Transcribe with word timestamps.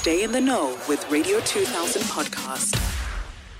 Stay 0.00 0.24
in 0.24 0.32
the 0.32 0.40
know 0.40 0.78
with 0.88 1.06
Radio 1.10 1.40
2000 1.40 2.00
podcast. 2.04 2.74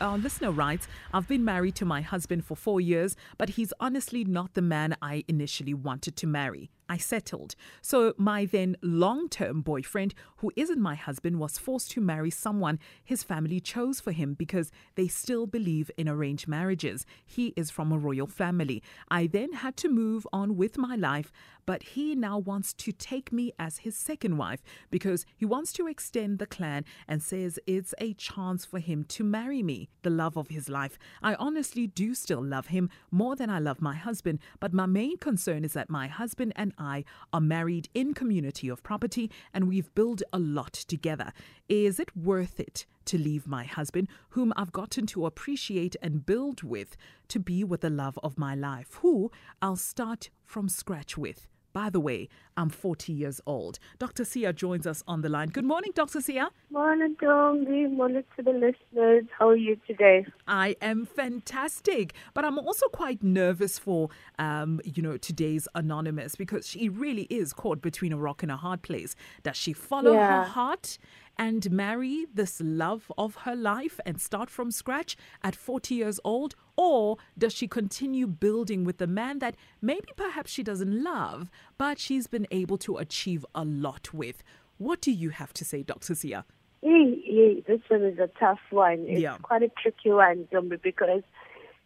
Oh, 0.00 0.10
Our 0.10 0.18
listener 0.18 0.52
writes, 0.52 0.86
I've 1.12 1.26
been 1.26 1.44
married 1.44 1.74
to 1.74 1.84
my 1.84 2.00
husband 2.00 2.44
for 2.44 2.54
four 2.56 2.80
years, 2.80 3.16
but 3.38 3.48
he's 3.48 3.72
honestly 3.80 4.22
not 4.22 4.54
the 4.54 4.62
man 4.62 4.96
I 5.02 5.24
initially 5.26 5.74
wanted 5.74 6.14
to 6.14 6.28
marry. 6.28 6.70
I 6.88 6.96
settled. 6.96 7.54
So 7.82 8.14
my 8.16 8.44
then 8.44 8.76
long 8.82 9.28
term 9.28 9.60
boyfriend, 9.60 10.14
who 10.38 10.50
isn't 10.56 10.80
my 10.80 10.94
husband, 10.94 11.38
was 11.38 11.58
forced 11.58 11.90
to 11.92 12.00
marry 12.00 12.30
someone 12.30 12.78
his 13.04 13.22
family 13.22 13.60
chose 13.60 14.00
for 14.00 14.12
him 14.12 14.34
because 14.34 14.70
they 14.94 15.08
still 15.08 15.46
believe 15.46 15.90
in 15.96 16.08
arranged 16.08 16.48
marriages. 16.48 17.04
He 17.24 17.52
is 17.56 17.70
from 17.70 17.92
a 17.92 17.98
royal 17.98 18.26
family. 18.26 18.82
I 19.10 19.26
then 19.26 19.52
had 19.54 19.76
to 19.78 19.88
move 19.88 20.26
on 20.32 20.56
with 20.56 20.78
my 20.78 20.96
life, 20.96 21.32
but 21.66 21.82
he 21.82 22.14
now 22.14 22.38
wants 22.38 22.72
to 22.72 22.92
take 22.92 23.32
me 23.32 23.52
as 23.58 23.78
his 23.78 23.96
second 23.96 24.38
wife 24.38 24.62
because 24.90 25.26
he 25.36 25.44
wants 25.44 25.72
to 25.74 25.86
extend 25.86 26.38
the 26.38 26.46
clan 26.46 26.84
and 27.06 27.22
says 27.22 27.58
it's 27.66 27.94
a 27.98 28.14
chance 28.14 28.64
for 28.64 28.78
him 28.78 29.04
to 29.04 29.22
marry 29.22 29.62
me, 29.62 29.90
the 30.02 30.10
love 30.10 30.36
of 30.36 30.48
his 30.48 30.68
life. 30.68 30.98
I 31.22 31.34
honestly 31.34 31.86
do 31.86 32.14
still 32.14 32.42
love 32.42 32.68
him 32.68 32.88
more 33.10 33.36
than 33.36 33.50
I 33.50 33.58
love 33.58 33.82
my 33.82 33.94
husband, 33.94 34.38
but 34.60 34.72
my 34.72 34.86
main 34.86 35.18
concern 35.18 35.64
is 35.64 35.74
that 35.74 35.90
my 35.90 36.06
husband 36.06 36.52
and 36.56 36.72
I 36.78 37.04
are 37.32 37.40
married 37.40 37.88
in 37.94 38.14
community 38.14 38.68
of 38.68 38.82
property 38.82 39.30
and 39.52 39.68
we've 39.68 39.94
built 39.94 40.22
a 40.32 40.38
lot 40.38 40.72
together. 40.72 41.32
Is 41.68 41.98
it 41.98 42.16
worth 42.16 42.60
it 42.60 42.86
to 43.06 43.18
leave 43.18 43.46
my 43.46 43.64
husband, 43.64 44.08
whom 44.30 44.52
I've 44.56 44.72
gotten 44.72 45.06
to 45.08 45.26
appreciate 45.26 45.96
and 46.02 46.24
build 46.24 46.62
with, 46.62 46.96
to 47.28 47.38
be 47.38 47.64
with 47.64 47.80
the 47.80 47.90
love 47.90 48.18
of 48.22 48.38
my 48.38 48.54
life, 48.54 48.94
who 49.02 49.30
I'll 49.60 49.76
start 49.76 50.30
from 50.44 50.68
scratch 50.68 51.16
with? 51.18 51.48
By 51.78 51.90
the 51.90 52.00
way, 52.00 52.28
I'm 52.56 52.70
40 52.70 53.12
years 53.12 53.40
old. 53.46 53.78
Dr. 54.00 54.24
Siya 54.24 54.52
joins 54.52 54.84
us 54.84 55.04
on 55.06 55.20
the 55.20 55.28
line. 55.28 55.50
Good 55.50 55.64
morning, 55.64 55.92
Dr. 55.94 56.18
Siya. 56.18 56.48
Morning, 56.72 57.14
Ntombi. 57.14 57.88
Morning 57.92 58.24
to 58.36 58.42
the 58.42 58.50
listeners. 58.50 59.26
How 59.38 59.50
are 59.50 59.56
you 59.56 59.76
today? 59.86 60.26
I 60.48 60.74
am 60.82 61.06
fantastic, 61.06 62.14
but 62.34 62.44
I'm 62.44 62.58
also 62.58 62.88
quite 62.88 63.22
nervous 63.22 63.78
for, 63.78 64.08
um, 64.40 64.80
you 64.82 65.04
know, 65.04 65.16
today's 65.18 65.68
anonymous 65.76 66.34
because 66.34 66.66
she 66.66 66.88
really 66.88 67.28
is 67.30 67.52
caught 67.52 67.80
between 67.80 68.12
a 68.12 68.18
rock 68.18 68.42
and 68.42 68.50
a 68.50 68.56
hard 68.56 68.82
place. 68.82 69.14
Does 69.44 69.56
she 69.56 69.72
follow 69.72 70.14
Yeah. 70.14 70.26
her 70.42 70.50
heart 70.50 70.98
and 71.38 71.70
marry 71.70 72.26
this 72.34 72.60
love 72.64 73.12
of 73.16 73.36
her 73.36 73.54
life 73.54 74.00
and 74.04 74.20
start 74.20 74.50
from 74.50 74.70
scratch 74.70 75.16
at 75.42 75.54
40 75.54 75.94
years 75.94 76.18
old? 76.24 76.54
Or 76.76 77.16
does 77.36 77.52
she 77.52 77.68
continue 77.68 78.26
building 78.26 78.84
with 78.84 78.98
the 78.98 79.06
man 79.06 79.38
that 79.38 79.56
maybe 79.80 80.08
perhaps 80.16 80.50
she 80.50 80.62
doesn't 80.62 81.02
love, 81.02 81.50
but 81.76 81.98
she's 81.98 82.26
been 82.26 82.46
able 82.50 82.78
to 82.78 82.96
achieve 82.96 83.46
a 83.54 83.64
lot 83.64 84.12
with? 84.12 84.42
What 84.78 85.00
do 85.00 85.10
you 85.12 85.30
have 85.30 85.52
to 85.54 85.64
say, 85.64 85.82
Dr. 85.82 86.14
Siya? 86.14 86.44
This 86.80 87.80
one 87.88 88.02
is 88.04 88.18
a 88.18 88.28
tough 88.38 88.60
one. 88.70 89.00
It's 89.06 89.20
Yeah. 89.20 89.36
quite 89.42 89.62
a 89.62 89.68
tricky 89.68 90.10
one, 90.10 90.44
Ntombi, 90.52 90.80
because, 90.80 91.22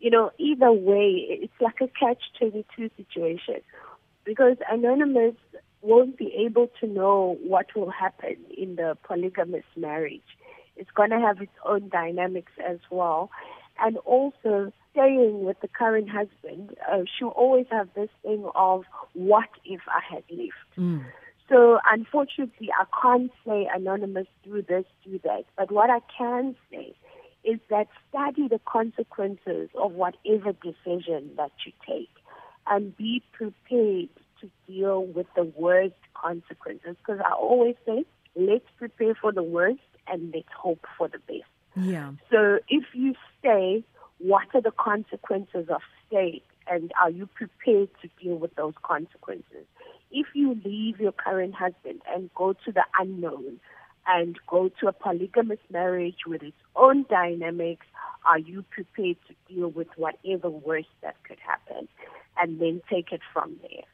you 0.00 0.10
know, 0.10 0.30
either 0.38 0.72
way, 0.72 1.26
it's 1.42 1.60
like 1.60 1.80
a 1.80 1.88
catch-22 1.88 2.90
situation. 2.96 3.60
Because 4.24 4.56
Anonymous 4.70 5.34
won't 5.82 6.16
be 6.16 6.32
able 6.46 6.68
to 6.80 6.86
know 6.86 7.38
what 7.42 7.66
will 7.76 7.90
happen 7.90 8.36
in 8.56 8.76
the 8.76 8.96
polygamous 9.04 9.64
marriage. 9.76 10.22
It's 10.76 10.90
going 10.90 11.10
to 11.10 11.20
have 11.20 11.40
its 11.40 11.52
own 11.64 11.88
dynamics 11.88 12.52
as 12.66 12.78
well. 12.90 13.30
And 13.78 13.98
also, 13.98 14.72
staying 14.92 15.44
with 15.44 15.60
the 15.60 15.68
current 15.68 16.08
husband, 16.08 16.76
uh, 16.90 17.02
she'll 17.18 17.28
always 17.28 17.66
have 17.70 17.88
this 17.94 18.08
thing 18.22 18.48
of, 18.54 18.84
what 19.12 19.48
if 19.64 19.80
I 19.88 20.00
had 20.14 20.24
left? 20.30 20.54
So 21.48 21.78
unfortunately, 21.90 22.70
I 22.72 22.84
can't 23.00 23.30
say 23.46 23.68
anonymous 23.72 24.26
do 24.42 24.62
this, 24.62 24.84
do 25.04 25.20
that. 25.24 25.44
But 25.56 25.70
what 25.70 25.90
I 25.90 26.00
can 26.16 26.56
say 26.70 26.94
is 27.44 27.60
that 27.70 27.86
study 28.08 28.48
the 28.48 28.60
consequences 28.66 29.68
of 29.78 29.92
whatever 29.92 30.52
decision 30.52 31.30
that 31.36 31.52
you 31.64 31.72
take 31.86 32.10
and 32.66 32.96
be 32.96 33.22
prepared 33.32 34.08
to 34.40 34.50
deal 34.66 35.04
with 35.04 35.26
the 35.34 35.44
worst 35.56 35.94
consequences. 36.14 36.96
Because 36.98 37.20
I 37.24 37.32
always 37.32 37.76
say, 37.84 38.04
let's 38.34 38.66
prepare 38.78 39.14
for 39.14 39.32
the 39.32 39.42
worst 39.42 39.80
and 40.06 40.32
let's 40.34 40.48
hope 40.56 40.86
for 40.96 41.08
the 41.08 41.18
best. 41.18 41.50
Yeah. 41.76 42.12
So 42.30 42.58
if 42.68 42.84
you 42.94 43.14
stay, 43.38 43.84
what 44.18 44.46
are 44.54 44.62
the 44.62 44.72
consequences 44.72 45.68
of 45.68 45.82
staying? 46.06 46.40
And 46.68 46.92
are 47.00 47.10
you 47.10 47.26
prepared 47.26 47.90
to 48.02 48.08
deal 48.22 48.36
with 48.36 48.54
those 48.56 48.74
consequences? 48.82 49.66
If 50.10 50.26
you 50.34 50.60
leave 50.64 51.00
your 51.00 51.12
current 51.12 51.54
husband 51.54 52.02
and 52.12 52.30
go 52.34 52.54
to 52.64 52.72
the 52.72 52.84
unknown 52.98 53.60
and 54.06 54.38
go 54.48 54.70
to 54.80 54.88
a 54.88 54.92
polygamous 54.92 55.58
marriage 55.70 56.26
with 56.26 56.42
its 56.42 56.56
own 56.74 57.04
dynamics, 57.08 57.86
are 58.24 58.38
you 58.38 58.64
prepared 58.70 59.16
to 59.28 59.54
deal 59.54 59.68
with 59.68 59.88
whatever 59.96 60.48
worst 60.48 60.88
that 61.02 61.16
could 61.24 61.38
happen? 61.38 61.88
And 62.36 62.60
then 62.60 62.82
take 62.90 63.12
it 63.12 63.20
from 63.32 63.56
there. 63.62 63.84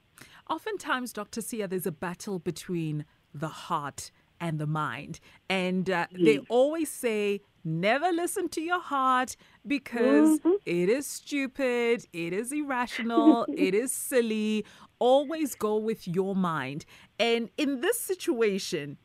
Oftentimes, 0.51 1.13
Dr. 1.13 1.41
Siya, 1.41 1.69
there's 1.69 1.87
a 1.87 1.93
battle 1.93 2.39
between 2.39 3.05
the 3.33 3.49
heart 3.49 4.11
and 4.41 4.59
the 4.59 4.67
mind. 4.67 5.21
And 5.49 5.89
uh, 5.89 6.07
they 6.13 6.39
always 6.49 6.91
say, 6.91 7.41
never 7.65 8.11
listen 8.11 8.49
to 8.51 8.61
your 8.61 8.81
heart 8.81 9.37
because 9.67 10.41
it 10.67 10.89
is 10.89 11.07
stupid, 11.07 12.05
it 12.13 12.33
is 12.33 12.53
irrational, 12.53 13.47
it 13.57 13.75
is 13.75 13.93
silly. 13.93 14.67
Always 14.99 15.55
go 15.55 15.77
with 15.77 16.09
your 16.09 16.35
mind. 16.35 16.85
And 17.19 17.51
in 17.57 17.81
this 17.81 18.01
situation, 18.01 18.99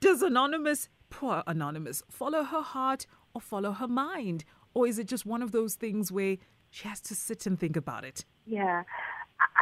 does 0.00 0.22
Anonymous, 0.22 0.88
poor 1.10 1.42
Anonymous, 1.46 2.02
follow 2.10 2.42
her 2.42 2.62
heart 2.62 3.06
or 3.34 3.40
follow 3.40 3.72
her 3.72 3.88
mind? 3.88 4.44
Or 4.72 4.86
is 4.86 4.98
it 4.98 5.06
just 5.06 5.26
one 5.26 5.42
of 5.42 5.52
those 5.52 5.74
things 5.74 6.10
where 6.10 6.38
she 6.70 6.88
has 6.88 7.00
to 7.02 7.14
sit 7.14 7.44
and 7.44 7.58
think 7.58 7.76
about 7.76 8.04
it? 8.04 8.24
Yeah, 8.46 8.84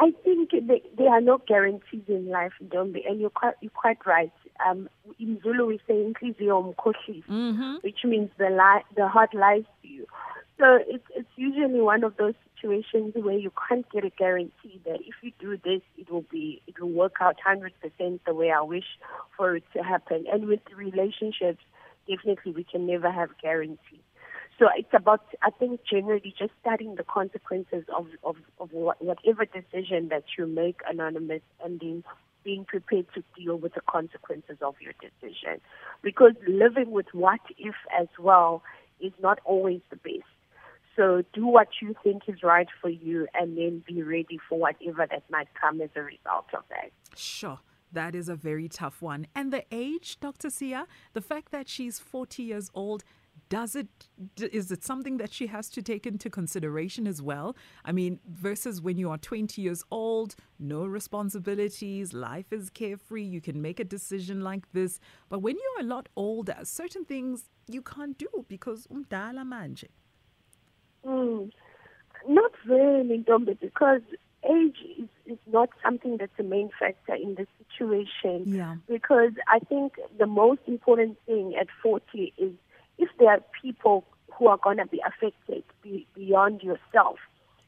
I 0.01 0.13
think 0.23 0.51
they, 0.51 0.81
there 0.97 1.09
are 1.09 1.21
no 1.21 1.37
guarantees 1.47 2.03
in 2.07 2.29
life, 2.29 2.53
Ntombi, 2.63 3.07
and 3.09 3.19
you're 3.19 3.29
quite, 3.29 3.55
you're 3.61 3.71
quite 3.71 4.05
right. 4.05 4.31
Um, 4.67 4.89
in 5.19 5.39
Zulu, 5.41 5.65
we 5.67 5.79
say 5.87 5.93
"inhliziyo 5.93 6.73
umkhohlisa," 6.73 7.23
which 7.83 8.03
means 8.03 8.29
the 8.37 8.49
li- 8.49 8.85
the 8.95 9.07
heart 9.07 9.33
lies 9.33 9.63
to 9.81 9.87
you. 9.87 10.05
So 10.57 10.79
it's 10.87 11.05
it's 11.15 11.29
usually 11.37 11.81
one 11.81 12.03
of 12.03 12.17
those 12.17 12.33
situations 12.55 13.13
where 13.15 13.37
you 13.37 13.51
can't 13.67 13.89
get 13.91 14.03
a 14.03 14.09
guarantee 14.09 14.81
that 14.85 14.99
if 15.01 15.15
you 15.21 15.31
do 15.39 15.57
this, 15.57 15.81
it 15.97 16.11
will 16.11 16.25
be 16.29 16.61
it 16.67 16.79
will 16.81 16.91
work 16.91 17.15
out 17.21 17.37
hundred 17.39 17.73
percent 17.81 18.21
the 18.25 18.33
way 18.33 18.51
I 18.51 18.61
wish 18.61 18.89
for 19.37 19.55
it 19.55 19.63
to 19.75 19.83
happen. 19.83 20.25
And 20.31 20.47
with 20.47 20.59
relationships, 20.75 21.63
definitely 22.07 22.51
we 22.51 22.65
can 22.65 22.85
never 22.85 23.09
have 23.09 23.29
guarantees. 23.41 24.03
So 24.59 24.67
it's 24.75 24.93
about, 24.93 25.23
I 25.41 25.51
think, 25.51 25.79
generally 25.89 26.35
just 26.37 26.51
studying 26.59 26.95
the 26.95 27.03
consequences 27.03 27.85
of, 27.97 28.07
of, 28.23 28.35
of 28.59 28.73
what, 28.73 29.01
whatever 29.01 29.45
decision 29.45 30.09
that 30.09 30.25
you 30.37 30.47
make 30.47 30.81
anonymous 30.87 31.41
and 31.63 31.79
then 31.79 32.03
being 32.43 32.65
prepared 32.65 33.05
to 33.15 33.23
deal 33.37 33.55
with 33.55 33.73
the 33.73 33.81
consequences 33.89 34.57
of 34.61 34.75
your 34.81 34.93
decision. 34.99 35.61
Because 36.01 36.33
living 36.45 36.91
with 36.91 37.07
what 37.13 37.39
if 37.57 37.75
as 37.97 38.07
well 38.19 38.61
is 38.99 39.13
not 39.21 39.39
always 39.45 39.79
the 39.89 39.95
best. 39.95 40.27
So 40.97 41.23
do 41.33 41.47
what 41.47 41.69
you 41.81 41.95
think 42.03 42.23
is 42.27 42.43
right 42.43 42.67
for 42.81 42.89
you 42.89 43.27
and 43.33 43.57
then 43.57 43.81
be 43.87 44.03
ready 44.03 44.37
for 44.49 44.59
whatever 44.59 45.07
that 45.09 45.23
might 45.29 45.47
come 45.59 45.79
as 45.79 45.89
a 45.95 46.01
result 46.01 46.47
of 46.53 46.63
that. 46.69 46.91
Sure. 47.15 47.59
That 47.91 48.13
is 48.13 48.29
a 48.29 48.35
very 48.35 48.67
tough 48.67 49.01
one. 49.01 49.25
And 49.33 49.51
the 49.51 49.63
age, 49.71 50.19
Dr. 50.19 50.49
Siya, 50.49 50.85
the 51.13 51.21
fact 51.21 51.51
that 51.51 51.67
she's 51.67 51.99
40 51.99 52.43
years 52.43 52.69
old, 52.73 53.03
does 53.49 53.75
it 53.75 53.87
is 54.39 54.71
it 54.71 54.83
something 54.83 55.17
that 55.17 55.33
she 55.33 55.47
has 55.47 55.69
to 55.69 55.81
take 55.81 56.05
into 56.05 56.29
consideration 56.29 57.07
as 57.07 57.21
well? 57.21 57.55
I 57.83 57.91
mean, 57.91 58.19
versus 58.27 58.81
when 58.81 58.97
you 58.97 59.09
are 59.09 59.17
20 59.17 59.61
years 59.61 59.83
old, 59.91 60.35
no 60.59 60.85
responsibilities, 60.85 62.13
life 62.13 62.53
is 62.53 62.69
carefree, 62.69 63.23
you 63.23 63.41
can 63.41 63.61
make 63.61 63.79
a 63.79 63.83
decision 63.83 64.41
like 64.41 64.71
this. 64.71 64.99
But 65.29 65.39
when 65.39 65.55
you're 65.55 65.85
a 65.85 65.87
lot 65.87 66.09
older, 66.15 66.57
certain 66.63 67.05
things 67.05 67.49
you 67.67 67.81
can't 67.81 68.17
do 68.17 68.45
because 68.47 68.87
umdala 68.87 69.43
manje. 69.43 69.89
Mm, 71.05 71.51
not 72.27 72.51
really, 72.67 73.23
Ntombi, 73.23 73.59
because 73.59 74.01
age 74.43 74.77
is, 74.97 75.09
is 75.25 75.37
not 75.47 75.69
something 75.83 76.17
that's 76.17 76.37
a 76.39 76.43
main 76.43 76.69
factor 76.79 77.15
in 77.15 77.35
the 77.35 77.47
situation. 77.57 78.43
Yeah. 78.45 78.75
Because 78.87 79.31
I 79.47 79.59
think 79.59 79.93
the 80.17 80.27
most 80.27 80.61
important 80.67 81.17
thing 81.25 81.55
at 81.59 81.67
40 81.81 82.33
is 82.37 82.53
if 82.99 83.09
there 83.17 83.29
are 83.29 83.43
people 83.61 84.05
who 84.37 84.47
are 84.47 84.57
going 84.57 84.77
to 84.77 84.85
be 84.85 85.01
affected 85.05 85.63
be, 85.81 86.05
beyond 86.13 86.61
yourself, 86.61 87.17